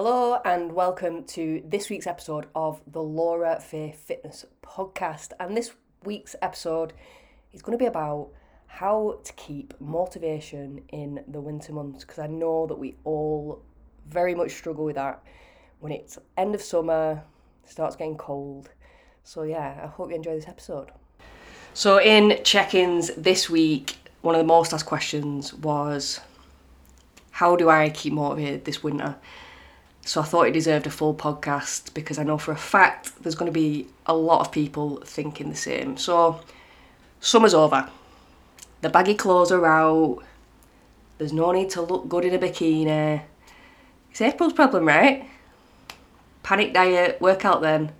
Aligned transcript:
Hello 0.00 0.40
and 0.44 0.70
welcome 0.70 1.24
to 1.24 1.60
this 1.66 1.90
week's 1.90 2.06
episode 2.06 2.46
of 2.54 2.80
the 2.86 3.02
Laura 3.02 3.58
Faye 3.60 3.90
Fitness 3.90 4.44
Podcast. 4.62 5.32
And 5.40 5.56
this 5.56 5.72
week's 6.04 6.36
episode 6.40 6.92
is 7.52 7.62
going 7.62 7.76
to 7.76 7.82
be 7.82 7.88
about 7.88 8.28
how 8.68 9.18
to 9.24 9.32
keep 9.32 9.74
motivation 9.80 10.82
in 10.90 11.24
the 11.26 11.40
winter 11.40 11.72
months 11.72 12.04
because 12.04 12.20
I 12.20 12.28
know 12.28 12.68
that 12.68 12.76
we 12.76 12.94
all 13.02 13.60
very 14.06 14.36
much 14.36 14.52
struggle 14.52 14.84
with 14.84 14.94
that 14.94 15.20
when 15.80 15.90
it's 15.90 16.16
end 16.36 16.54
of 16.54 16.62
summer, 16.62 17.24
starts 17.64 17.96
getting 17.96 18.16
cold. 18.16 18.70
So 19.24 19.42
yeah, 19.42 19.80
I 19.82 19.88
hope 19.88 20.10
you 20.10 20.14
enjoy 20.14 20.36
this 20.36 20.46
episode. 20.46 20.92
So 21.74 22.00
in 22.00 22.38
check-ins 22.44 23.12
this 23.16 23.50
week, 23.50 23.96
one 24.20 24.36
of 24.36 24.38
the 24.38 24.46
most 24.46 24.72
asked 24.72 24.86
questions 24.86 25.52
was 25.54 26.20
how 27.32 27.56
do 27.56 27.68
I 27.68 27.90
keep 27.90 28.12
motivated 28.12 28.64
this 28.64 28.80
winter? 28.84 29.16
So 30.08 30.22
I 30.22 30.24
thought 30.24 30.46
it 30.46 30.52
deserved 30.52 30.86
a 30.86 30.90
full 30.90 31.12
podcast 31.12 31.92
because 31.92 32.18
I 32.18 32.22
know 32.22 32.38
for 32.38 32.50
a 32.50 32.56
fact 32.56 33.22
there's 33.22 33.34
going 33.34 33.52
to 33.52 33.52
be 33.52 33.88
a 34.06 34.16
lot 34.16 34.40
of 34.40 34.50
people 34.50 35.02
thinking 35.04 35.50
the 35.50 35.54
same. 35.54 35.98
So 35.98 36.40
summer's 37.20 37.52
over. 37.52 37.90
The 38.80 38.88
baggy 38.88 39.14
clothes 39.14 39.52
are 39.52 39.66
out. 39.66 40.24
There's 41.18 41.34
no 41.34 41.52
need 41.52 41.68
to 41.72 41.82
look 41.82 42.08
good 42.08 42.24
in 42.24 42.32
a 42.32 42.38
bikini. 42.38 43.20
It's 44.10 44.22
April's 44.22 44.54
problem, 44.54 44.86
right? 44.86 45.28
Panic 46.42 46.72
diet, 46.72 47.20
work 47.20 47.44
out 47.44 47.60
then, 47.60 47.92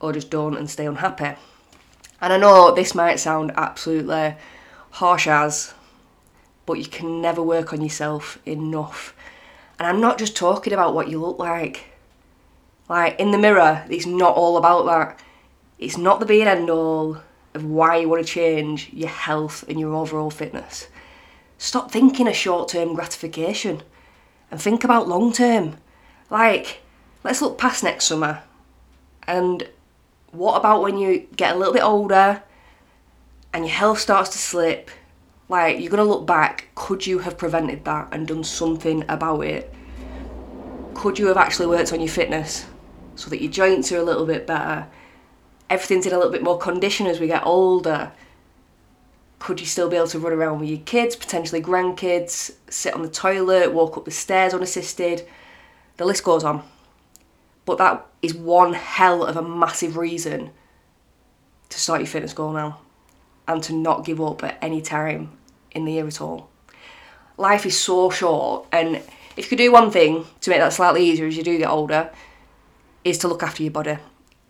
or 0.00 0.14
just 0.14 0.30
don't 0.30 0.56
and 0.56 0.70
stay 0.70 0.86
unhappy. 0.86 1.38
And 2.22 2.32
I 2.32 2.38
know 2.38 2.74
this 2.74 2.94
might 2.94 3.20
sound 3.20 3.52
absolutely 3.56 4.36
harsh 4.92 5.26
as, 5.26 5.74
but 6.64 6.78
you 6.78 6.86
can 6.86 7.20
never 7.20 7.42
work 7.42 7.74
on 7.74 7.82
yourself 7.82 8.38
enough 8.46 9.14
and 9.80 9.88
I'm 9.88 10.00
not 10.00 10.18
just 10.18 10.36
talking 10.36 10.74
about 10.74 10.94
what 10.94 11.08
you 11.08 11.18
look 11.18 11.38
like. 11.38 11.86
Like, 12.90 13.18
in 13.18 13.30
the 13.30 13.38
mirror, 13.38 13.82
it's 13.88 14.04
not 14.04 14.36
all 14.36 14.58
about 14.58 14.84
that. 14.84 15.18
It's 15.78 15.96
not 15.96 16.20
the 16.20 16.26
be 16.26 16.42
and 16.42 16.50
end 16.50 16.68
all 16.68 17.22
of 17.54 17.64
why 17.64 17.96
you 17.96 18.08
want 18.10 18.24
to 18.24 18.30
change 18.30 18.90
your 18.92 19.08
health 19.08 19.64
and 19.68 19.80
your 19.80 19.94
overall 19.94 20.30
fitness. 20.30 20.88
Stop 21.56 21.90
thinking 21.90 22.28
of 22.28 22.36
short 22.36 22.68
term 22.68 22.94
gratification 22.94 23.82
and 24.50 24.60
think 24.60 24.84
about 24.84 25.08
long 25.08 25.32
term. 25.32 25.78
Like, 26.28 26.82
let's 27.24 27.40
look 27.40 27.56
past 27.56 27.82
next 27.82 28.04
summer. 28.04 28.42
And 29.26 29.66
what 30.30 30.58
about 30.58 30.82
when 30.82 30.98
you 30.98 31.26
get 31.36 31.54
a 31.54 31.58
little 31.58 31.72
bit 31.72 31.82
older 31.82 32.42
and 33.54 33.64
your 33.64 33.74
health 33.74 33.98
starts 33.98 34.28
to 34.30 34.38
slip 34.38 34.90
like, 35.50 35.80
you're 35.80 35.90
going 35.90 35.98
to 35.98 36.04
look 36.04 36.26
back, 36.26 36.68
could 36.76 37.04
you 37.04 37.18
have 37.18 37.36
prevented 37.36 37.84
that 37.84 38.08
and 38.12 38.28
done 38.28 38.44
something 38.44 39.04
about 39.08 39.40
it? 39.40 39.74
Could 40.94 41.18
you 41.18 41.26
have 41.26 41.36
actually 41.36 41.66
worked 41.66 41.92
on 41.92 41.98
your 41.98 42.08
fitness 42.08 42.66
so 43.16 43.28
that 43.30 43.42
your 43.42 43.50
joints 43.50 43.90
are 43.90 43.98
a 43.98 44.02
little 44.02 44.26
bit 44.26 44.46
better? 44.46 44.86
Everything's 45.68 46.06
in 46.06 46.12
a 46.12 46.16
little 46.16 46.30
bit 46.30 46.44
more 46.44 46.56
condition 46.56 47.08
as 47.08 47.18
we 47.18 47.26
get 47.26 47.44
older. 47.44 48.12
Could 49.40 49.58
you 49.58 49.66
still 49.66 49.88
be 49.88 49.96
able 49.96 50.06
to 50.08 50.20
run 50.20 50.32
around 50.32 50.60
with 50.60 50.68
your 50.68 50.78
kids, 50.78 51.16
potentially 51.16 51.60
grandkids, 51.60 52.52
sit 52.68 52.94
on 52.94 53.02
the 53.02 53.08
toilet, 53.08 53.72
walk 53.72 53.96
up 53.96 54.04
the 54.04 54.12
stairs 54.12 54.54
unassisted? 54.54 55.26
The 55.96 56.04
list 56.04 56.22
goes 56.22 56.44
on. 56.44 56.62
But 57.64 57.78
that 57.78 58.06
is 58.22 58.34
one 58.34 58.74
hell 58.74 59.24
of 59.24 59.36
a 59.36 59.42
massive 59.42 59.96
reason 59.96 60.50
to 61.70 61.80
start 61.80 62.00
your 62.00 62.06
fitness 62.06 62.34
goal 62.34 62.52
now 62.52 62.78
and 63.48 63.60
to 63.64 63.72
not 63.72 64.04
give 64.04 64.20
up 64.20 64.44
at 64.44 64.56
any 64.62 64.80
time 64.80 65.32
in 65.72 65.84
the 65.84 65.92
year 65.92 66.06
at 66.06 66.20
all. 66.20 66.48
Life 67.36 67.64
is 67.66 67.78
so 67.78 68.10
short, 68.10 68.66
and 68.72 68.96
if 68.96 69.38
you 69.38 69.44
could 69.44 69.58
do 69.58 69.72
one 69.72 69.90
thing 69.90 70.26
to 70.40 70.50
make 70.50 70.60
that 70.60 70.72
slightly 70.72 71.04
easier 71.04 71.26
as 71.26 71.36
you 71.36 71.42
do 71.42 71.56
get 71.58 71.70
older, 71.70 72.10
is 73.04 73.18
to 73.18 73.28
look 73.28 73.42
after 73.42 73.62
your 73.62 73.72
body. 73.72 73.96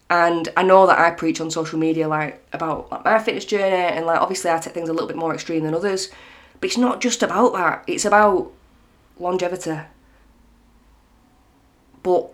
And 0.09 0.49
I 0.57 0.65
know 0.65 0.87
that 0.89 0.99
I 0.99 1.13
preach 1.13 1.41
on 1.41 1.53
social 1.53 1.79
media 1.79 2.09
like 2.09 2.45
about 2.53 2.91
like, 2.91 3.05
my 3.05 3.19
fitness 3.21 3.45
journey, 3.45 3.77
and 3.77 4.07
like 4.07 4.21
obviously 4.21 4.51
I 4.51 4.59
take 4.59 4.75
things 4.75 4.89
a 4.89 4.93
little 4.93 5.09
bit 5.09 5.17
more 5.17 5.33
extreme 5.33 5.63
than 5.63 5.75
others, 5.75 6.11
but 6.61 6.67
it's 6.67 6.79
not 6.79 7.01
just 7.01 7.23
about 7.23 7.53
that. 7.53 7.85
It's 7.87 8.05
about 8.05 8.51
longevity. 9.19 9.79
But 12.03 12.31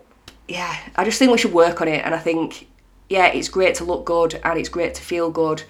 yeah, 0.47 0.75
I 0.95 1.03
just 1.03 1.19
think 1.19 1.31
we 1.31 1.37
should 1.37 1.53
work 1.53 1.81
on 1.81 1.87
it, 1.87 2.03
and 2.03 2.15
I 2.15 2.19
think 2.19 2.67
yeah, 3.09 3.27
it's 3.27 3.49
great 3.49 3.75
to 3.75 3.85
look 3.85 4.05
good 4.05 4.39
and 4.43 4.59
it's 4.59 4.69
great 4.69 4.93
to 4.95 5.01
feel 5.01 5.29
good, 5.29 5.63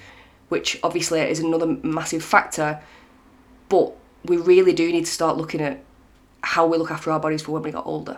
which 0.50 0.80
obviously 0.84 1.20
is 1.22 1.40
another 1.40 1.68
massive 1.84 2.24
factor. 2.24 2.82
But 3.70 3.94
we 4.26 4.38
really 4.38 4.74
do 4.74 4.92
need 4.92 5.06
to 5.06 5.12
start 5.12 5.38
looking 5.38 5.62
at 5.62 5.84
how 6.42 6.66
we 6.66 6.78
look 6.78 6.92
after 6.92 7.12
our 7.12 7.20
bodies 7.20 7.42
for 7.42 7.52
when 7.52 7.64
we 7.64 7.72
got 7.72 7.86
older. 7.86 8.18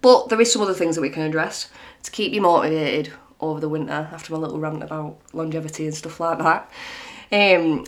But 0.00 0.28
there 0.28 0.40
is 0.40 0.52
some 0.52 0.62
other 0.62 0.74
things 0.74 0.96
that 0.96 1.02
we 1.02 1.10
can 1.10 1.22
address 1.22 1.68
to 2.02 2.10
keep 2.10 2.32
you 2.32 2.40
motivated 2.40 3.12
over 3.40 3.60
the 3.60 3.68
winter 3.68 4.08
after 4.12 4.32
my 4.32 4.38
little 4.38 4.58
rant 4.58 4.82
about 4.82 5.18
longevity 5.32 5.86
and 5.86 5.94
stuff 5.94 6.20
like 6.20 6.38
that. 6.38 6.70
Um, 7.32 7.86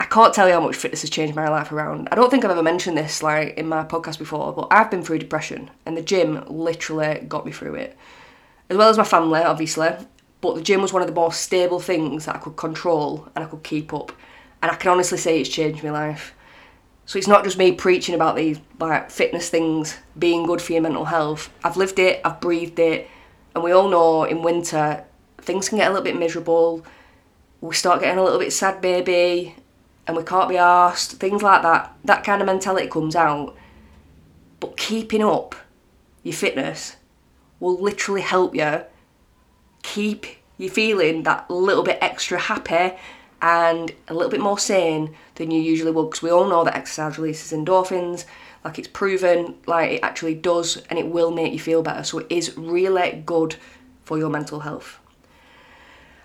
I 0.00 0.06
can't 0.06 0.34
tell 0.34 0.46
you 0.48 0.54
how 0.54 0.60
much 0.60 0.76
fitness 0.76 1.02
has 1.02 1.10
changed 1.10 1.34
my 1.34 1.48
life 1.48 1.72
around. 1.72 2.08
I 2.10 2.14
don't 2.14 2.30
think 2.30 2.44
I've 2.44 2.50
ever 2.50 2.62
mentioned 2.62 2.96
this 2.96 3.22
like 3.22 3.56
in 3.56 3.66
my 3.66 3.84
podcast 3.84 4.18
before, 4.18 4.52
but 4.52 4.68
I've 4.70 4.90
been 4.90 5.02
through 5.02 5.18
depression 5.18 5.70
and 5.86 5.96
the 5.96 6.02
gym 6.02 6.44
literally 6.46 7.24
got 7.28 7.46
me 7.46 7.52
through 7.52 7.76
it. 7.76 7.96
As 8.70 8.76
well 8.76 8.88
as 8.88 8.98
my 8.98 9.04
family, 9.04 9.40
obviously, 9.40 9.90
but 10.40 10.54
the 10.54 10.62
gym 10.62 10.82
was 10.82 10.92
one 10.92 11.02
of 11.02 11.08
the 11.08 11.14
most 11.14 11.42
stable 11.42 11.80
things 11.80 12.26
that 12.26 12.36
I 12.36 12.38
could 12.38 12.56
control 12.56 13.28
and 13.34 13.44
I 13.44 13.48
could 13.48 13.62
keep 13.62 13.92
up 13.92 14.12
and 14.64 14.70
I 14.70 14.76
can 14.76 14.92
honestly 14.92 15.18
say 15.18 15.38
it's 15.38 15.50
changed 15.50 15.84
my 15.84 15.90
life. 15.90 16.34
So 17.04 17.18
it's 17.18 17.28
not 17.28 17.44
just 17.44 17.58
me 17.58 17.72
preaching 17.72 18.14
about 18.14 18.34
these 18.34 18.58
like 18.80 19.10
fitness 19.10 19.50
things 19.50 19.98
being 20.18 20.46
good 20.46 20.62
for 20.62 20.72
your 20.72 20.80
mental 20.80 21.04
health. 21.04 21.52
I've 21.62 21.76
lived 21.76 21.98
it, 21.98 22.22
I've 22.24 22.40
breathed 22.40 22.78
it, 22.78 23.06
and 23.54 23.62
we 23.62 23.72
all 23.72 23.90
know 23.90 24.24
in 24.24 24.40
winter 24.40 25.04
things 25.36 25.68
can 25.68 25.76
get 25.76 25.88
a 25.88 25.90
little 25.90 26.02
bit 26.02 26.18
miserable. 26.18 26.82
We 27.60 27.74
start 27.74 28.00
getting 28.00 28.18
a 28.18 28.24
little 28.24 28.38
bit 28.38 28.54
sad, 28.54 28.80
baby, 28.80 29.54
and 30.06 30.16
we 30.16 30.22
can't 30.22 30.48
be 30.48 30.56
asked. 30.56 31.12
Things 31.12 31.42
like 31.42 31.60
that. 31.60 31.94
That 32.02 32.24
kind 32.24 32.40
of 32.40 32.46
mentality 32.46 32.88
comes 32.88 33.14
out. 33.14 33.54
But 34.60 34.78
keeping 34.78 35.22
up 35.22 35.54
your 36.22 36.32
fitness 36.32 36.96
will 37.60 37.78
literally 37.78 38.22
help 38.22 38.54
you 38.54 38.84
keep 39.82 40.24
you 40.56 40.70
feeling 40.70 41.24
that 41.24 41.50
little 41.50 41.84
bit 41.84 41.98
extra 42.00 42.38
happy 42.38 42.96
and 43.42 43.92
a 44.08 44.14
little 44.14 44.30
bit 44.30 44.40
more 44.40 44.58
sane 44.58 45.14
than 45.34 45.50
you 45.50 45.60
usually 45.60 45.90
would 45.90 46.10
because 46.10 46.22
we 46.22 46.30
all 46.30 46.48
know 46.48 46.64
that 46.64 46.76
exercise 46.76 47.18
releases 47.18 47.56
endorphins. 47.56 48.24
Like 48.64 48.78
it's 48.78 48.88
proven 48.88 49.56
like 49.66 49.92
it 49.92 50.00
actually 50.02 50.34
does 50.34 50.78
and 50.88 50.98
it 50.98 51.08
will 51.08 51.30
make 51.30 51.52
you 51.52 51.58
feel 51.58 51.82
better. 51.82 52.02
So 52.04 52.20
it 52.20 52.26
is 52.30 52.56
really 52.56 53.22
good 53.26 53.56
for 54.04 54.18
your 54.18 54.30
mental 54.30 54.60
health. 54.60 54.98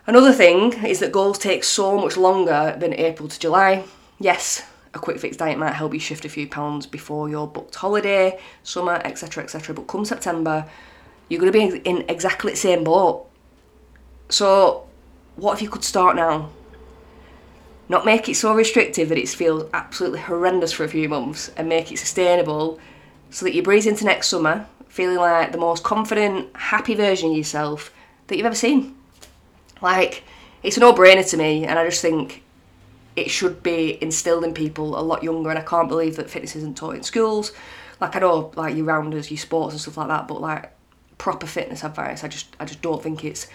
Another 0.08 0.34
thing 0.34 0.74
is 0.86 1.00
that 1.00 1.12
goals 1.12 1.38
take 1.38 1.64
so 1.64 1.98
much 2.00 2.18
longer 2.18 2.75
than 2.80 2.94
april 2.94 3.28
to 3.28 3.40
july. 3.40 3.84
Yes 4.19 4.66
a 4.92 4.98
quick 4.98 5.19
fix 5.19 5.38
diet 5.38 5.59
might 5.59 5.74
help 5.74 5.94
you 5.94 6.00
shift 6.00 6.25
a 6.25 6.30
few 6.30 6.48
pounds 6.48 6.88
before 6.88 7.30
your 7.30 7.48
booked 7.48 7.75
holiday 7.75 8.40
summer 8.64 9.00
etc 9.06 9.44
etc 9.44 9.72
but 9.75 9.86
come 9.86 10.03
september 10.03 10.68
you're 11.30 11.40
going 11.40 11.52
to 11.52 11.58
be 11.75 11.80
in 11.88 12.03
exactly 12.09 12.52
the 12.52 12.58
same 12.58 12.84
boat. 12.84 13.28
So 14.30 14.88
what 15.36 15.53
if 15.53 15.62
you 15.62 15.69
could 15.69 15.84
start 15.84 16.16
now 16.16 16.50
not 17.89 18.05
make 18.05 18.29
it 18.29 18.35
so 18.35 18.53
restrictive 18.53 19.09
that 19.09 19.17
it 19.17 19.27
feels 19.27 19.69
absolutely 19.73 20.19
horrendous 20.19 20.72
for 20.72 20.83
a 20.83 20.89
few 20.89 21.09
months 21.09 21.51
and 21.57 21.67
make 21.67 21.91
it 21.91 21.97
sustainable 21.97 22.79
so 23.31 23.45
that 23.45 23.53
you 23.53 23.63
breeze 23.63 23.88
into 23.88 24.05
next 24.05 24.27
summer 24.27 24.67
feeling 24.88 25.17
like 25.17 25.51
the 25.51 25.57
most 25.57 25.83
confident, 25.83 26.55
happy 26.55 26.95
version 26.95 27.31
of 27.31 27.38
yourself 27.38 27.94
that 28.27 28.38
you've 28.38 28.45
ever 28.45 28.55
seen. 28.55 28.95
Like, 29.81 30.23
it's 30.61 30.77
a 30.77 30.79
no 30.79 30.94
brainer 30.94 31.27
to 31.29 31.38
me, 31.38 31.66
and 31.66 31.79
I 31.79 31.85
just 31.85 32.01
think 32.01 32.44
it 33.16 33.29
should 33.31 33.63
be 33.63 34.01
instilled 34.03 34.44
in 34.44 34.53
people 34.53 35.00
a 35.00 35.01
lot 35.01 35.23
younger. 35.23 35.50
And 35.50 35.59
I 35.59 35.61
can't 35.61 35.88
believe 35.88 36.16
that 36.17 36.29
fitness 36.29 36.56
isn't 36.56 36.75
taught 36.75 36.95
in 36.95 37.03
schools. 37.03 37.53
Like, 38.01 38.16
I 38.16 38.19
know, 38.19 38.51
like, 38.56 38.75
your 38.75 38.85
rounders, 38.85 39.31
your 39.31 39.38
sports, 39.38 39.73
and 39.73 39.81
stuff 39.81 39.97
like 39.97 40.07
that, 40.09 40.27
but 40.27 40.42
like, 40.42 40.71
proper 41.18 41.47
fitness 41.47 41.83
advice, 41.83 42.24
I 42.24 42.27
just, 42.27 42.56
I 42.59 42.65
just 42.65 42.81
don't 42.81 43.01
think 43.01 43.24
it's 43.24 43.47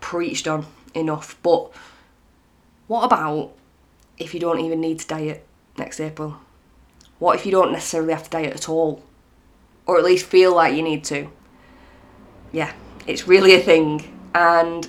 preached 0.00 0.46
on 0.46 0.66
enough. 0.94 1.36
But 1.42 1.72
what 2.86 3.04
about 3.04 3.52
if 4.18 4.34
you 4.34 4.40
don't 4.40 4.60
even 4.60 4.80
need 4.80 5.00
to 5.00 5.06
diet 5.06 5.46
next 5.78 6.00
April? 6.00 6.38
What 7.18 7.36
if 7.36 7.46
you 7.46 7.52
don't 7.52 7.72
necessarily 7.72 8.12
have 8.12 8.24
to 8.24 8.30
diet 8.30 8.54
at 8.54 8.68
all? 8.68 9.02
Or 9.86 9.98
at 9.98 10.04
least 10.04 10.26
feel 10.26 10.54
like 10.54 10.74
you 10.74 10.82
need 10.82 11.04
to? 11.04 11.30
Yeah, 12.52 12.72
it's 13.06 13.28
really 13.28 13.54
a 13.54 13.60
thing. 13.60 14.12
And 14.34 14.88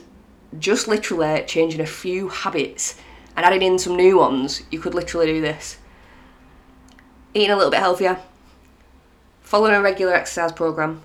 just 0.59 0.87
literally 0.87 1.43
changing 1.45 1.81
a 1.81 1.85
few 1.85 2.29
habits 2.29 2.99
and 3.35 3.45
adding 3.45 3.61
in 3.61 3.79
some 3.79 3.95
new 3.95 4.17
ones, 4.17 4.63
you 4.71 4.79
could 4.79 4.95
literally 4.95 5.27
do 5.27 5.41
this. 5.41 5.77
Eating 7.33 7.51
a 7.51 7.55
little 7.55 7.71
bit 7.71 7.79
healthier, 7.79 8.19
following 9.41 9.75
a 9.75 9.81
regular 9.81 10.13
exercise 10.13 10.51
program, 10.51 11.03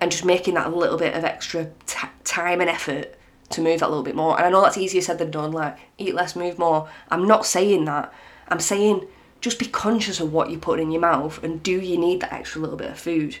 and 0.00 0.10
just 0.10 0.24
making 0.24 0.54
that 0.54 0.74
little 0.74 0.98
bit 0.98 1.14
of 1.14 1.24
extra 1.24 1.70
t- 1.86 2.08
time 2.22 2.60
and 2.60 2.68
effort 2.68 3.17
to 3.50 3.60
move 3.60 3.80
that 3.80 3.88
little 3.88 4.04
bit 4.04 4.14
more. 4.16 4.36
And 4.36 4.46
I 4.46 4.50
know 4.50 4.62
that's 4.62 4.78
easier 4.78 5.00
said 5.00 5.18
than 5.18 5.30
done, 5.30 5.52
like 5.52 5.78
eat 5.96 6.14
less, 6.14 6.36
move 6.36 6.58
more. 6.58 6.88
I'm 7.10 7.26
not 7.26 7.46
saying 7.46 7.84
that. 7.86 8.12
I'm 8.48 8.60
saying 8.60 9.06
just 9.40 9.58
be 9.58 9.66
conscious 9.66 10.20
of 10.20 10.32
what 10.32 10.50
you 10.50 10.58
put 10.58 10.80
in 10.80 10.90
your 10.90 11.00
mouth 11.00 11.42
and 11.42 11.62
do 11.62 11.80
you 11.80 11.96
need 11.96 12.20
that 12.20 12.32
extra 12.32 12.60
little 12.60 12.76
bit 12.76 12.90
of 12.90 12.98
food? 12.98 13.38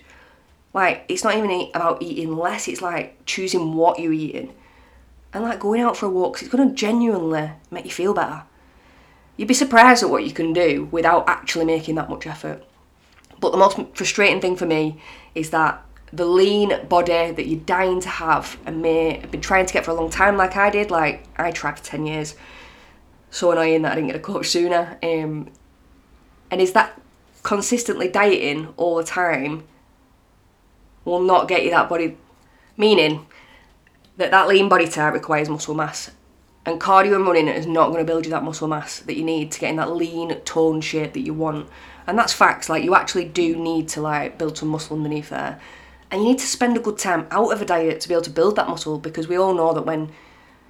Like, 0.74 1.04
it's 1.08 1.24
not 1.24 1.36
even 1.36 1.70
about 1.74 2.02
eating 2.02 2.36
less, 2.36 2.68
it's 2.68 2.82
like 2.82 3.24
choosing 3.24 3.74
what 3.74 3.98
you're 3.98 4.12
eating. 4.12 4.54
And 5.32 5.44
like 5.44 5.60
going 5.60 5.80
out 5.80 5.96
for 5.96 6.06
a 6.06 6.10
walk, 6.10 6.40
it's 6.42 6.50
to 6.50 6.74
genuinely 6.74 7.50
make 7.70 7.84
you 7.84 7.90
feel 7.90 8.14
better. 8.14 8.44
You'd 9.36 9.48
be 9.48 9.54
surprised 9.54 10.02
at 10.02 10.10
what 10.10 10.24
you 10.24 10.32
can 10.32 10.52
do 10.52 10.88
without 10.90 11.28
actually 11.28 11.64
making 11.64 11.94
that 11.96 12.08
much 12.08 12.26
effort. 12.26 12.64
But 13.40 13.52
the 13.52 13.58
most 13.58 13.78
frustrating 13.94 14.40
thing 14.40 14.56
for 14.56 14.66
me 14.66 15.00
is 15.34 15.50
that 15.50 15.84
the 16.12 16.24
lean 16.24 16.86
body 16.88 17.32
that 17.32 17.46
you're 17.46 17.60
dying 17.60 18.00
to 18.00 18.08
have 18.08 18.58
and 18.64 18.80
may 18.80 19.18
have 19.20 19.30
been 19.30 19.40
trying 19.40 19.66
to 19.66 19.72
get 19.72 19.84
for 19.84 19.90
a 19.90 19.94
long 19.94 20.10
time, 20.10 20.36
like 20.36 20.56
I 20.56 20.70
did, 20.70 20.90
like 20.90 21.24
I 21.36 21.50
tried 21.50 21.78
for 21.78 21.84
10 21.84 22.06
years. 22.06 22.34
So 23.30 23.50
annoying 23.50 23.82
that 23.82 23.92
I 23.92 23.94
didn't 23.96 24.08
get 24.08 24.16
a 24.16 24.20
coach 24.20 24.48
sooner. 24.48 24.98
Um, 25.02 25.50
and 26.50 26.60
is 26.60 26.72
that 26.72 26.98
consistently 27.42 28.08
dieting 28.08 28.72
all 28.76 28.96
the 28.96 29.04
time 29.04 29.64
will 31.04 31.20
not 31.20 31.48
get 31.48 31.64
you 31.64 31.70
that 31.70 31.88
body, 31.88 32.16
meaning 32.76 33.26
that 34.16 34.30
that 34.30 34.48
lean 34.48 34.68
body 34.68 34.88
type 34.88 35.14
requires 35.14 35.48
muscle 35.48 35.74
mass. 35.74 36.10
And 36.66 36.80
cardio 36.80 37.16
and 37.16 37.26
running 37.26 37.48
is 37.48 37.66
not 37.66 37.88
going 37.88 38.00
to 38.00 38.04
build 38.04 38.26
you 38.26 38.30
that 38.32 38.42
muscle 38.42 38.68
mass 38.68 39.00
that 39.00 39.16
you 39.16 39.24
need 39.24 39.50
to 39.52 39.60
get 39.60 39.70
in 39.70 39.76
that 39.76 39.92
lean, 39.92 40.38
toned 40.44 40.84
shape 40.84 41.14
that 41.14 41.20
you 41.20 41.32
want. 41.32 41.68
And 42.06 42.18
that's 42.18 42.32
facts. 42.32 42.68
Like 42.68 42.84
you 42.84 42.94
actually 42.94 43.24
do 43.24 43.56
need 43.56 43.88
to 43.90 44.02
like 44.02 44.38
build 44.38 44.58
some 44.58 44.68
muscle 44.68 44.96
underneath 44.96 45.30
there, 45.30 45.60
and 46.10 46.22
you 46.22 46.28
need 46.28 46.38
to 46.38 46.46
spend 46.46 46.76
a 46.76 46.80
good 46.80 46.98
time 46.98 47.26
out 47.30 47.52
of 47.52 47.60
a 47.60 47.64
diet 47.64 48.00
to 48.00 48.08
be 48.08 48.14
able 48.14 48.22
to 48.22 48.30
build 48.30 48.56
that 48.56 48.68
muscle. 48.68 48.98
Because 48.98 49.28
we 49.28 49.36
all 49.36 49.54
know 49.54 49.74
that 49.74 49.86
when 49.86 50.10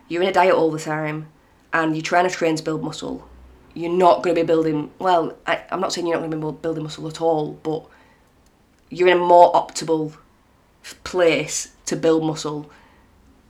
you're 0.09 0.23
in 0.23 0.29
a 0.29 0.33
diet 0.33 0.55
all 0.55 0.71
the 0.71 0.79
time 0.79 1.29
and 1.73 1.95
you're 1.95 2.03
trying 2.03 2.29
to 2.29 2.35
train 2.35 2.57
to 2.57 2.63
build 2.63 2.83
muscle, 2.83 3.29
you're 3.75 3.93
not 3.93 4.23
going 4.23 4.35
to 4.35 4.43
be 4.43 4.47
building. 4.47 4.91
Well, 4.99 5.37
I, 5.47 5.63
I'm 5.71 5.81
not 5.81 5.93
saying 5.93 6.07
you're 6.07 6.17
not 6.17 6.29
going 6.29 6.41
to 6.41 6.53
be 6.53 6.59
building 6.61 6.83
muscle 6.83 7.07
at 7.07 7.21
all, 7.21 7.53
but 7.63 7.87
you're 8.91 9.09
in 9.09 9.19
a 9.19 9.21
more 9.21 9.53
optimal 9.53 10.17
place 11.05 11.73
to 11.87 11.95
build 11.95 12.25
muscle 12.25 12.71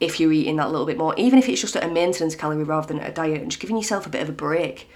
if 0.00 0.20
you're 0.20 0.32
eating 0.32 0.56
that 0.56 0.70
little 0.70 0.86
bit 0.86 0.98
more, 0.98 1.14
even 1.16 1.38
if 1.38 1.48
it's 1.48 1.60
just 1.60 1.74
at 1.74 1.84
a 1.84 1.88
maintenance 1.88 2.36
calorie 2.36 2.62
rather 2.62 2.86
than 2.86 3.00
a 3.00 3.10
diet, 3.10 3.40
and 3.40 3.50
just 3.50 3.60
giving 3.60 3.76
yourself 3.76 4.06
a 4.06 4.10
bit 4.10 4.22
of 4.22 4.28
a 4.28 4.32
break. 4.32 4.88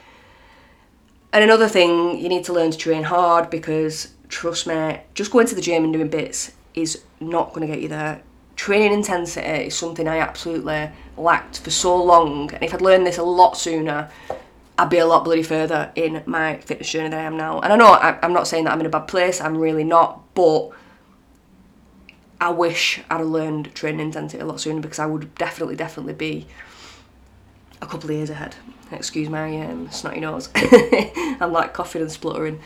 And 1.32 1.42
another 1.42 1.68
thing, 1.68 2.18
you 2.18 2.28
need 2.28 2.44
to 2.44 2.52
learn 2.52 2.70
to 2.70 2.78
train 2.78 3.04
hard 3.04 3.50
because 3.50 4.12
trust 4.28 4.66
me, 4.66 5.00
just 5.14 5.32
going 5.32 5.46
to 5.46 5.54
the 5.54 5.60
gym 5.60 5.82
and 5.84 5.92
doing 5.92 6.08
bits 6.08 6.52
is 6.74 7.02
not 7.20 7.52
going 7.52 7.66
to 7.66 7.72
get 7.72 7.82
you 7.82 7.88
there. 7.88 8.22
Training 8.56 8.92
intensity 8.92 9.66
is 9.66 9.76
something 9.76 10.06
I 10.06 10.18
absolutely 10.18 10.90
lacked 11.16 11.60
for 11.60 11.70
so 11.70 12.02
long, 12.02 12.52
and 12.52 12.62
if 12.62 12.74
I'd 12.74 12.80
learned 12.80 13.06
this 13.06 13.18
a 13.18 13.22
lot 13.22 13.56
sooner, 13.56 14.10
I'd 14.78 14.90
be 14.90 14.98
a 14.98 15.06
lot 15.06 15.24
bloody 15.24 15.42
further 15.42 15.92
in 15.94 16.22
my 16.26 16.58
fitness 16.58 16.90
journey 16.90 17.08
than 17.10 17.18
I 17.18 17.22
am 17.24 17.36
now. 17.36 17.60
And 17.60 17.72
I 17.72 17.76
know 17.76 17.92
I'm 17.94 18.32
not 18.32 18.46
saying 18.46 18.64
that 18.64 18.72
I'm 18.72 18.80
in 18.80 18.86
a 18.86 18.90
bad 18.90 19.08
place, 19.08 19.40
I'm 19.40 19.56
really 19.56 19.84
not, 19.84 20.34
but 20.34 20.70
I 22.40 22.50
wish 22.50 23.00
I'd 23.08 23.20
learned 23.20 23.74
training 23.74 24.00
intensity 24.00 24.40
a 24.42 24.46
lot 24.46 24.60
sooner 24.60 24.80
because 24.80 24.98
I 24.98 25.06
would 25.06 25.34
definitely, 25.36 25.76
definitely 25.76 26.14
be 26.14 26.46
a 27.80 27.86
couple 27.86 28.10
of 28.10 28.16
years 28.16 28.30
ahead. 28.30 28.56
Excuse 28.90 29.28
my 29.28 29.60
um, 29.62 29.90
snotty 29.90 30.20
nose. 30.20 30.48
I'm 30.54 31.52
like 31.52 31.72
coughing 31.72 32.02
and 32.02 32.10
spluttering. 32.10 32.60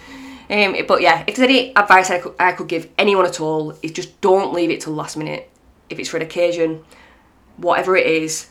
Um, 0.48 0.76
but 0.86 1.02
yeah, 1.02 1.24
if 1.26 1.36
there's 1.36 1.48
any 1.48 1.74
advice 1.76 2.10
I 2.10 2.18
could, 2.18 2.34
I 2.38 2.52
could 2.52 2.68
give 2.68 2.88
anyone 2.98 3.26
at 3.26 3.40
all, 3.40 3.72
is 3.82 3.92
just 3.92 4.20
don't 4.20 4.52
leave 4.52 4.70
it 4.70 4.80
till 4.80 4.92
last 4.92 5.16
minute. 5.16 5.50
If 5.90 5.98
it's 5.98 6.08
for 6.08 6.16
an 6.16 6.22
occasion, 6.22 6.84
whatever 7.56 7.96
it 7.96 8.06
is, 8.06 8.48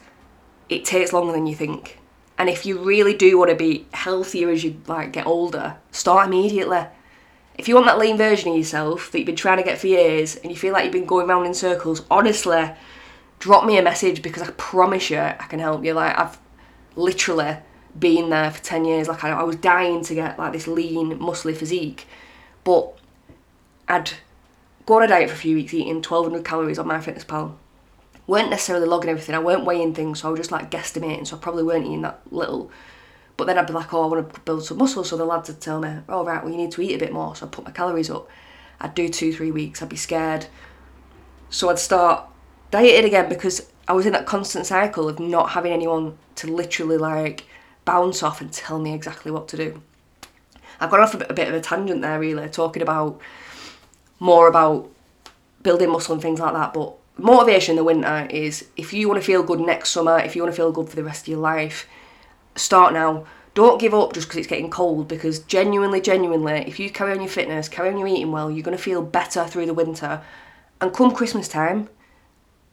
it 0.69 0.85
takes 0.85 1.13
longer 1.13 1.31
than 1.31 1.47
you 1.47 1.55
think. 1.55 1.99
And 2.37 2.49
if 2.49 2.65
you 2.65 2.79
really 2.79 3.13
do 3.13 3.37
want 3.37 3.49
to 3.51 3.55
be 3.55 3.87
healthier 3.93 4.49
as 4.49 4.63
you 4.63 4.81
like 4.87 5.13
get 5.13 5.25
older, 5.25 5.77
start 5.91 6.27
immediately. 6.27 6.85
If 7.57 7.69
you 7.69 7.75
want 7.75 7.87
that 7.87 7.97
lean 7.97 8.17
version 8.17 8.51
of 8.51 8.57
yourself 8.57 9.11
that 9.11 9.19
you've 9.19 9.25
been 9.25 9.37
trying 9.37 9.57
to 9.57 9.63
get 9.63 9.77
for 9.77 9.87
years 9.87 10.35
and 10.35 10.51
you 10.51 10.57
feel 10.57 10.73
like 10.73 10.83
you've 10.83 10.91
been 10.91 11.05
going 11.05 11.29
around 11.29 11.45
in 11.45 11.53
circles, 11.53 12.03
honestly, 12.11 12.71
drop 13.39 13.65
me 13.65 13.77
a 13.77 13.81
message 13.81 14.21
because 14.21 14.43
I 14.43 14.51
promise 14.51 15.09
you 15.09 15.19
I 15.19 15.45
can 15.47 15.59
help 15.59 15.85
you. 15.85 15.93
Like 15.93 16.17
I've 16.17 16.37
literally 16.97 17.57
been 17.99 18.29
there 18.29 18.51
for 18.51 18.63
10 18.63 18.85
years. 18.85 19.07
Like 19.07 19.23
I, 19.23 19.31
I 19.31 19.43
was 19.43 19.55
dying 19.55 20.03
to 20.03 20.15
get 20.15 20.37
like 20.37 20.53
this 20.53 20.67
lean, 20.67 21.19
muscly 21.19 21.55
physique. 21.55 22.07
But 22.63 22.97
I'd 23.87 24.11
go 24.85 24.95
on 24.95 25.03
a 25.03 25.07
diet 25.07 25.29
for 25.29 25.35
a 25.35 25.37
few 25.37 25.55
weeks 25.55 25.73
eating 25.73 25.95
1200 25.95 26.43
calories 26.45 26.79
on 26.79 26.87
MyFitnessPal 26.87 27.55
Weren't 28.27 28.49
necessarily 28.49 28.87
logging 28.87 29.09
everything, 29.09 29.35
I 29.35 29.39
weren't 29.39 29.65
weighing 29.65 29.93
things, 29.93 30.21
so 30.21 30.27
I 30.27 30.31
was 30.31 30.39
just 30.39 30.51
like 30.51 30.71
guesstimating, 30.71 31.27
so 31.27 31.37
I 31.37 31.39
probably 31.39 31.63
weren't 31.63 31.85
eating 31.85 32.01
that 32.01 32.21
little. 32.31 32.71
But 33.37 33.45
then 33.45 33.57
I'd 33.57 33.67
be 33.67 33.73
like, 33.73 33.93
oh, 33.93 34.03
I 34.03 34.07
want 34.07 34.33
to 34.33 34.39
build 34.41 34.65
some 34.65 34.77
muscle. 34.77 35.03
So 35.03 35.17
the 35.17 35.25
lads 35.25 35.49
would 35.49 35.59
tell 35.59 35.79
me, 35.81 35.97
oh, 36.07 36.23
right, 36.23 36.41
well, 36.41 36.51
you 36.51 36.57
need 36.57 36.71
to 36.71 36.81
eat 36.81 36.95
a 36.95 36.99
bit 36.99 37.11
more. 37.11 37.35
So 37.35 37.45
I'd 37.45 37.51
put 37.51 37.65
my 37.65 37.71
calories 37.71 38.09
up. 38.09 38.29
I'd 38.79 38.95
do 38.95 39.09
two, 39.09 39.33
three 39.33 39.51
weeks. 39.51 39.81
I'd 39.81 39.89
be 39.89 39.97
scared. 39.97 40.47
So 41.49 41.69
I'd 41.69 41.79
start 41.79 42.25
dieting 42.71 43.05
again 43.05 43.27
because 43.29 43.69
I 43.87 43.93
was 43.93 44.05
in 44.05 44.13
that 44.13 44.25
constant 44.25 44.65
cycle 44.65 45.09
of 45.09 45.19
not 45.19 45.49
having 45.49 45.73
anyone 45.73 46.17
to 46.35 46.47
literally 46.47 46.97
like 46.97 47.45
bounce 47.85 48.23
off 48.23 48.41
and 48.41 48.51
tell 48.51 48.79
me 48.79 48.93
exactly 48.93 49.31
what 49.31 49.47
to 49.49 49.57
do. 49.57 49.81
I've 50.79 50.89
gone 50.89 51.01
off 51.01 51.13
a 51.13 51.17
bit, 51.17 51.31
a 51.31 51.33
bit 51.33 51.47
of 51.47 51.53
a 51.53 51.61
tangent 51.61 52.01
there, 52.01 52.19
really, 52.19 52.49
talking 52.49 52.81
about 52.81 53.21
more 54.19 54.47
about 54.47 54.89
building 55.61 55.91
muscle 55.91 56.13
and 56.13 56.21
things 56.21 56.39
like 56.39 56.53
that. 56.53 56.73
But 56.73 56.95
motivation 57.17 57.73
in 57.73 57.77
the 57.77 57.83
winter 57.83 58.27
is 58.29 58.67
if 58.75 58.93
you 58.93 59.07
want 59.07 59.21
to 59.21 59.25
feel 59.25 59.43
good 59.43 59.59
next 59.59 59.89
summer, 59.91 60.19
if 60.19 60.35
you 60.35 60.41
want 60.41 60.53
to 60.53 60.57
feel 60.57 60.71
good 60.71 60.89
for 60.89 60.95
the 60.95 61.03
rest 61.03 61.23
of 61.23 61.27
your 61.29 61.39
life, 61.39 61.87
start 62.55 62.93
now. 62.93 63.25
Don't 63.53 63.79
give 63.79 63.93
up 63.93 64.11
just 64.11 64.27
because 64.27 64.39
it's 64.39 64.47
getting 64.47 64.69
cold 64.69 65.07
because 65.07 65.39
genuinely, 65.39 66.01
genuinely, 66.01 66.65
if 66.67 66.77
you 66.77 66.89
carry 66.89 67.13
on 67.13 67.21
your 67.21 67.29
fitness, 67.29 67.69
carry 67.69 67.89
on 67.89 67.97
your 67.97 68.07
eating 68.07 68.33
well, 68.33 68.51
you're 68.51 68.63
going 68.63 68.75
to 68.75 68.83
feel 68.83 69.01
better 69.01 69.45
through 69.45 69.65
the 69.65 69.73
winter. 69.73 70.21
And 70.81 70.93
come 70.93 71.11
Christmas 71.11 71.47
time, 71.47 71.87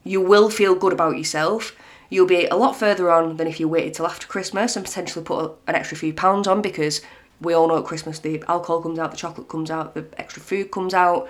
you 0.02 0.20
will 0.20 0.50
feel 0.50 0.74
good 0.74 0.92
about 0.92 1.16
yourself. 1.16 1.76
You'll 2.12 2.26
be 2.26 2.44
a 2.44 2.56
lot 2.56 2.76
further 2.76 3.10
on 3.10 3.38
than 3.38 3.46
if 3.46 3.58
you 3.58 3.66
waited 3.68 3.94
till 3.94 4.06
after 4.06 4.26
Christmas 4.26 4.76
and 4.76 4.84
potentially 4.84 5.24
put 5.24 5.52
an 5.66 5.74
extra 5.74 5.96
few 5.96 6.12
pounds 6.12 6.46
on 6.46 6.60
because 6.60 7.00
we 7.40 7.54
all 7.54 7.68
know 7.68 7.78
at 7.78 7.86
Christmas 7.86 8.18
the 8.18 8.44
alcohol 8.48 8.82
comes 8.82 8.98
out, 8.98 9.12
the 9.12 9.16
chocolate 9.16 9.48
comes 9.48 9.70
out, 9.70 9.94
the 9.94 10.06
extra 10.18 10.42
food 10.42 10.70
comes 10.70 10.92
out. 10.92 11.26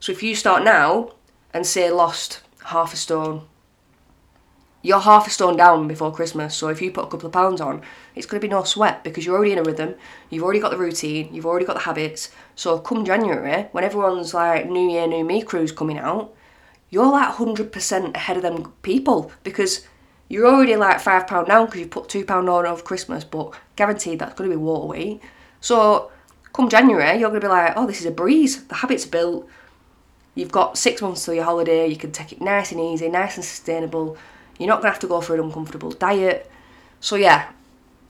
So 0.00 0.12
if 0.12 0.22
you 0.22 0.34
start 0.34 0.64
now 0.64 1.10
and 1.52 1.66
say 1.66 1.90
lost 1.90 2.40
half 2.64 2.94
a 2.94 2.96
stone, 2.96 3.42
you're 4.80 5.00
half 5.00 5.26
a 5.26 5.30
stone 5.30 5.54
down 5.54 5.86
before 5.86 6.10
Christmas. 6.14 6.56
So 6.56 6.68
if 6.68 6.80
you 6.80 6.90
put 6.90 7.04
a 7.04 7.08
couple 7.08 7.26
of 7.26 7.32
pounds 7.34 7.60
on, 7.60 7.82
it's 8.14 8.24
going 8.24 8.40
to 8.40 8.48
be 8.48 8.50
no 8.50 8.64
sweat 8.64 9.04
because 9.04 9.26
you're 9.26 9.36
already 9.36 9.52
in 9.52 9.58
a 9.58 9.64
rhythm. 9.64 9.96
You've 10.30 10.44
already 10.44 10.60
got 10.60 10.70
the 10.70 10.78
routine. 10.78 11.34
You've 11.34 11.44
already 11.44 11.66
got 11.66 11.74
the 11.74 11.80
habits. 11.80 12.30
So 12.54 12.78
come 12.78 13.04
January, 13.04 13.68
when 13.72 13.84
everyone's 13.84 14.32
like 14.32 14.66
New 14.66 14.90
Year, 14.90 15.06
New 15.06 15.26
Me 15.26 15.42
cruise 15.42 15.72
coming 15.72 15.98
out, 15.98 16.34
you're 16.88 17.12
like 17.12 17.34
100% 17.34 18.16
ahead 18.16 18.38
of 18.38 18.42
them 18.42 18.72
people 18.80 19.30
because 19.42 19.86
you're 20.28 20.46
already 20.46 20.76
like 20.76 21.00
five 21.00 21.26
pound 21.26 21.48
down 21.48 21.66
because 21.66 21.80
you 21.80 21.86
put 21.86 22.08
two 22.08 22.24
pound 22.24 22.48
on 22.48 22.66
over 22.66 22.82
Christmas, 22.82 23.24
but 23.24 23.52
guaranteed 23.76 24.18
that's 24.18 24.34
going 24.34 24.50
to 24.50 24.56
be 24.56 24.62
water 24.62 24.86
weight. 24.86 25.20
So 25.60 26.10
come 26.52 26.68
January, 26.68 27.18
you're 27.18 27.28
going 27.28 27.40
to 27.40 27.46
be 27.46 27.50
like, 27.50 27.74
oh, 27.76 27.86
this 27.86 28.00
is 28.00 28.06
a 28.06 28.10
breeze. 28.10 28.64
The 28.64 28.76
habits 28.76 29.06
built. 29.06 29.48
You've 30.34 30.52
got 30.52 30.76
six 30.76 31.00
months 31.00 31.24
till 31.24 31.34
your 31.34 31.44
holiday. 31.44 31.86
You 31.86 31.96
can 31.96 32.12
take 32.12 32.32
it 32.32 32.40
nice 32.40 32.72
and 32.72 32.80
easy, 32.80 33.08
nice 33.08 33.36
and 33.36 33.44
sustainable. 33.44 34.16
You're 34.58 34.68
not 34.68 34.76
going 34.76 34.88
to 34.88 34.92
have 34.92 35.00
to 35.00 35.06
go 35.06 35.20
for 35.20 35.34
an 35.34 35.40
uncomfortable 35.40 35.92
diet. 35.92 36.50
So, 37.00 37.16
yeah, 37.16 37.50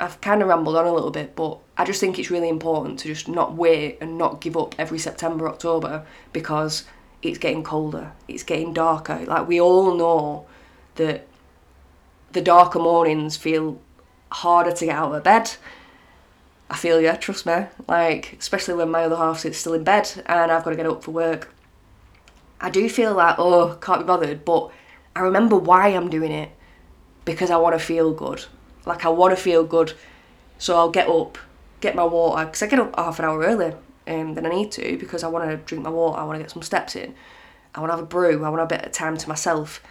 I've 0.01 0.21
kind 0.21 0.43
of 0.43 0.49
rambled 0.49 0.77
on 0.77 0.87
a 0.87 0.93
little 0.93 1.11
bit, 1.11 1.37
but 1.37 1.59
I 1.77 1.85
just 1.85 2.01
think 2.01 2.19
it's 2.19 2.31
really 2.31 2.49
important 2.49 2.99
to 3.01 3.09
just 3.09 3.29
not 3.29 3.55
wait 3.55 3.99
and 4.01 4.19
not 4.19 4.41
give 4.41 4.57
up 4.57 4.75
every 4.79 4.99
September, 4.99 5.49
October 5.49 6.05
because 6.33 6.85
it's 7.23 7.39
getting 7.39 7.63
colder, 7.63 8.13
it's 8.29 8.43
getting 8.43 8.73
darker. 8.73 9.25
Like, 9.27 9.49
we 9.49 9.61
all 9.61 9.95
know 9.95 10.47
that 10.97 11.27
the 12.33 12.41
darker 12.41 12.79
mornings 12.79 13.37
feel 13.37 13.81
harder 14.31 14.73
to 14.73 14.85
get 14.87 14.97
out 14.97 15.15
of 15.15 15.23
bed. 15.23 15.53
I 16.69 16.77
feel 16.77 17.01
you, 17.01 17.13
trust 17.15 17.47
me. 17.47 17.67
Like, 17.87 18.37
especially 18.39 18.75
when 18.75 18.91
my 18.91 19.05
other 19.05 19.17
half 19.17 19.45
is 19.45 19.57
still 19.57 19.75
in 19.75 19.85
bed 19.85 20.11
and 20.27 20.51
I've 20.51 20.65
got 20.65 20.71
to 20.71 20.77
get 20.77 20.87
up 20.87 21.05
for 21.05 21.13
work. 21.13 21.55
I 22.61 22.71
do 22.71 22.89
feel 22.89 23.15
like, 23.15 23.37
oh, 23.39 23.77
can't 23.81 24.01
be 24.01 24.07
bothered, 24.07 24.45
but 24.45 24.71
I 25.15 25.21
remember 25.21 25.57
why 25.57 25.89
I'm 25.89 26.11
doing 26.11 26.33
it 26.33 26.51
because 27.25 27.51
I 27.51 27.57
want 27.57 27.79
to 27.79 27.85
feel 27.85 28.13
good. 28.13 28.45
Like 28.87 29.05
I 29.05 29.09
want 29.09 29.37
to 29.37 29.43
feel 29.43 29.65
good, 29.65 29.93
so 30.59 30.77
I'll 30.77 30.91
get 30.91 31.09
up, 31.09 31.39
get 31.81 31.95
my 31.95 32.05
water 32.05 32.47
because 32.47 32.63
I 32.63 32.67
get 32.67 32.79
up 32.79 32.95
half 32.97 33.19
an 33.19 33.25
hour 33.25 33.43
earlier 33.43 33.77
um, 34.07 34.35
than 34.35 34.47
I 34.47 34.51
need 34.51 34.73
to 34.73 34.97
because 34.97 35.23
I 35.23 35.29
want 35.29 35.51
to 35.51 35.57
drink 35.57 35.85
my 35.85 35.91
water. 35.91 36.19
I 36.19 36.25
want 36.25 36.39
to 36.39 36.43
get 36.43 36.51
some 36.51 36.63
steps 36.63 36.97
in. 36.97 37.15
I 37.75 37.81
want 37.81 37.91
to 37.91 37.97
have 37.97 38.05
a 38.05 38.07
brew. 38.07 38.45
I 38.45 38.49
want 38.49 38.63
a 38.63 38.67
bit 38.67 38.85
of 38.85 38.93
time 38.93 39.17
to 39.17 39.29
myself. 39.29 39.83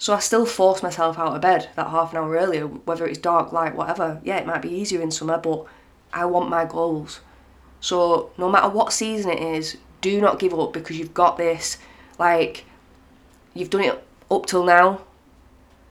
So 0.00 0.14
I 0.14 0.18
still 0.18 0.46
force 0.46 0.82
myself 0.82 1.18
out 1.18 1.34
of 1.36 1.42
bed 1.42 1.68
that 1.76 1.88
half 1.88 2.12
an 2.12 2.16
hour 2.16 2.34
earlier, 2.34 2.66
whether 2.66 3.06
it's 3.06 3.18
dark, 3.18 3.52
light, 3.52 3.76
whatever. 3.76 4.18
Yeah, 4.24 4.38
it 4.38 4.46
might 4.46 4.62
be 4.62 4.70
easier 4.70 5.02
in 5.02 5.10
summer, 5.10 5.36
but 5.36 5.66
I 6.10 6.24
want 6.24 6.48
my 6.48 6.64
goals. 6.64 7.20
So 7.80 8.30
no 8.38 8.50
matter 8.50 8.70
what 8.70 8.94
season 8.94 9.30
it 9.30 9.42
is, 9.42 9.76
do 10.00 10.18
not 10.18 10.38
give 10.38 10.58
up 10.58 10.72
because 10.72 10.98
you've 10.98 11.12
got 11.12 11.36
this. 11.36 11.76
Like, 12.18 12.64
you've 13.52 13.68
done 13.68 13.82
it 13.82 14.02
up 14.30 14.46
till 14.46 14.64
now. 14.64 15.02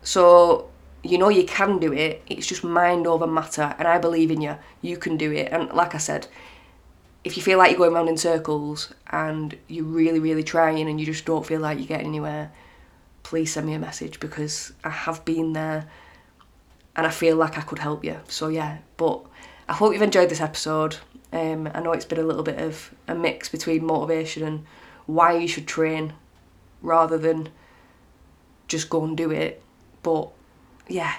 So 0.01 0.71
you 1.03 1.19
know 1.19 1.29
you 1.29 1.45
can 1.45 1.77
do 1.77 1.93
it. 1.93 2.23
It's 2.25 2.47
just 2.47 2.63
mind 2.63 3.05
over 3.05 3.27
matter, 3.27 3.75
and 3.77 3.87
I 3.87 3.99
believe 3.99 4.31
in 4.31 4.41
you. 4.41 4.57
You 4.81 4.97
can 4.97 5.17
do 5.17 5.31
it. 5.31 5.51
And 5.51 5.69
like 5.69 5.93
I 5.93 5.99
said, 5.99 6.25
if 7.23 7.37
you 7.37 7.43
feel 7.43 7.59
like 7.59 7.69
you're 7.69 7.77
going 7.77 7.93
around 7.93 8.07
in 8.07 8.17
circles 8.17 8.91
and 9.11 9.55
you're 9.67 9.85
really, 9.85 10.19
really 10.19 10.43
trying 10.43 10.89
and 10.89 10.99
you 10.99 11.05
just 11.05 11.25
don't 11.25 11.45
feel 11.45 11.59
like 11.59 11.77
you're 11.77 11.85
getting 11.85 12.07
anywhere, 12.07 12.51
please 13.29 13.53
send 13.53 13.67
me 13.67 13.75
a 13.75 13.79
message 13.79 14.19
because 14.19 14.73
I 14.83 14.89
have 14.89 15.23
been 15.23 15.53
there 15.53 15.87
and 16.95 17.05
I 17.05 17.11
feel 17.11 17.35
like 17.35 17.59
I 17.59 17.61
could 17.61 17.77
help 17.77 18.03
you. 18.03 18.19
So 18.27 18.47
yeah, 18.47 18.79
but 18.97 19.23
I 19.67 19.73
hope 19.73 19.93
you've 19.93 20.01
enjoyed 20.01 20.29
this 20.29 20.41
episode. 20.41 20.97
Um, 21.31 21.69
I 21.75 21.79
know 21.79 21.91
it's 21.91 22.05
been 22.05 22.17
a 22.17 22.23
little 22.23 22.41
bit 22.41 22.57
of 22.57 22.91
a 23.07 23.13
mix 23.13 23.47
between 23.47 23.85
motivation 23.85 24.43
and 24.43 24.65
why 25.05 25.37
you 25.37 25.47
should 25.47 25.67
train 25.67 26.13
rather 26.81 27.19
than 27.19 27.49
just 28.67 28.89
go 28.89 29.03
and 29.03 29.15
do 29.15 29.29
it. 29.29 29.61
But 30.01 30.29
yeah, 30.87 31.13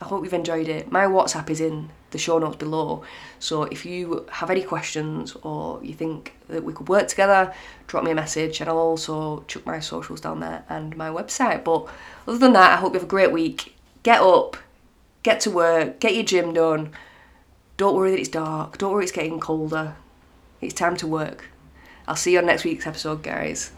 I 0.00 0.04
hope 0.04 0.22
you've 0.22 0.32
enjoyed 0.32 0.68
it. 0.68 0.92
My 0.92 1.06
WhatsApp 1.06 1.50
is 1.50 1.60
in 1.60 1.90
the 2.12 2.18
show 2.18 2.38
notes 2.38 2.56
below. 2.56 3.02
So 3.38 3.64
if 3.64 3.84
you 3.84 4.26
have 4.30 4.50
any 4.50 4.62
questions 4.62 5.36
or 5.42 5.82
you 5.82 5.94
think 5.94 6.34
that 6.48 6.62
we 6.62 6.72
could 6.72 6.88
work 6.88 7.08
together, 7.08 7.52
drop 7.88 8.04
me 8.04 8.12
a 8.12 8.14
message 8.14 8.60
and 8.60 8.70
I'll 8.70 8.78
also 8.78 9.44
chuck 9.48 9.66
my 9.66 9.80
socials 9.80 10.20
down 10.20 10.40
there 10.40 10.64
and 10.68 10.96
my 10.96 11.08
website. 11.08 11.64
But 11.64 11.88
other 12.26 12.38
than 12.38 12.52
that, 12.52 12.72
I 12.72 12.76
hope 12.76 12.92
you 12.92 13.00
have 13.00 13.08
a 13.08 13.10
great 13.10 13.32
week. 13.32 13.74
Get 14.02 14.20
up, 14.20 14.56
get 15.22 15.40
to 15.40 15.50
work, 15.50 16.00
get 16.00 16.14
your 16.14 16.24
gym 16.24 16.52
done. 16.54 16.92
Don't 17.76 17.96
worry 17.96 18.12
that 18.12 18.20
it's 18.20 18.28
dark. 18.28 18.78
Don't 18.78 18.92
worry 18.92 19.04
it's 19.04 19.12
getting 19.12 19.40
colder. 19.40 19.96
It's 20.60 20.74
time 20.74 20.96
to 20.98 21.06
work. 21.06 21.46
I'll 22.06 22.16
see 22.16 22.32
you 22.32 22.38
on 22.38 22.46
next 22.46 22.64
week's 22.64 22.86
episode, 22.86 23.22
guys. 23.22 23.72